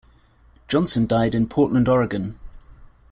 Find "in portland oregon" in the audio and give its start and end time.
1.35-2.39